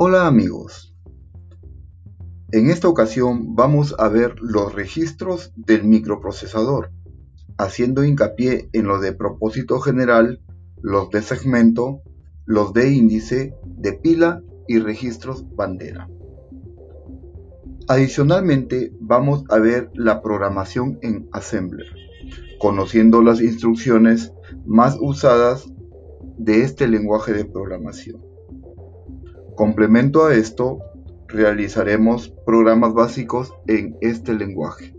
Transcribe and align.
Hola 0.00 0.28
amigos, 0.28 0.94
en 2.52 2.70
esta 2.70 2.88
ocasión 2.88 3.56
vamos 3.56 3.96
a 3.98 4.08
ver 4.08 4.36
los 4.40 4.72
registros 4.72 5.52
del 5.56 5.82
microprocesador, 5.82 6.92
haciendo 7.56 8.04
hincapié 8.04 8.68
en 8.72 8.86
los 8.86 9.02
de 9.02 9.12
propósito 9.12 9.80
general, 9.80 10.40
los 10.80 11.10
de 11.10 11.20
segmento, 11.20 12.02
los 12.46 12.72
de 12.74 12.92
índice, 12.92 13.56
de 13.66 13.92
pila 13.92 14.40
y 14.68 14.78
registros 14.78 15.44
bandera. 15.56 16.08
Adicionalmente 17.88 18.92
vamos 19.00 19.42
a 19.48 19.58
ver 19.58 19.90
la 19.94 20.22
programación 20.22 21.00
en 21.02 21.28
Assembler, 21.32 21.88
conociendo 22.60 23.20
las 23.20 23.40
instrucciones 23.40 24.32
más 24.64 24.96
usadas 25.00 25.66
de 26.38 26.62
este 26.62 26.86
lenguaje 26.86 27.32
de 27.32 27.46
programación. 27.46 28.28
Complemento 29.58 30.24
a 30.24 30.34
esto, 30.36 30.78
realizaremos 31.26 32.28
programas 32.46 32.94
básicos 32.94 33.52
en 33.66 33.96
este 34.00 34.32
lenguaje. 34.32 34.94